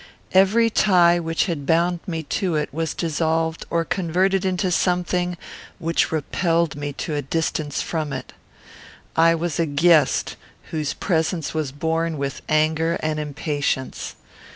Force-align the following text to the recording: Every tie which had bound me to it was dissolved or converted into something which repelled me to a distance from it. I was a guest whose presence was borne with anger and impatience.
Every 0.31 0.71
tie 0.71 1.19
which 1.19 1.45
had 1.45 1.67
bound 1.67 1.99
me 2.07 2.23
to 2.23 2.55
it 2.55 2.73
was 2.73 2.95
dissolved 2.95 3.67
or 3.69 3.85
converted 3.85 4.43
into 4.45 4.71
something 4.71 5.37
which 5.77 6.11
repelled 6.11 6.75
me 6.75 6.91
to 6.93 7.13
a 7.13 7.21
distance 7.21 7.83
from 7.83 8.11
it. 8.11 8.33
I 9.15 9.35
was 9.35 9.59
a 9.59 9.67
guest 9.67 10.37
whose 10.71 10.95
presence 10.95 11.53
was 11.53 11.71
borne 11.71 12.17
with 12.17 12.41
anger 12.49 12.97
and 13.03 13.19
impatience. 13.19 14.15